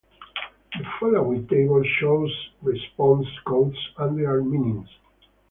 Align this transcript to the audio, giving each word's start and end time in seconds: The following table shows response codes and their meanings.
The 0.79 0.83
following 0.99 1.45
table 1.47 1.83
shows 1.99 2.33
response 2.63 3.27
codes 3.45 3.77
and 3.99 4.17
their 4.17 4.41
meanings. 4.41 4.89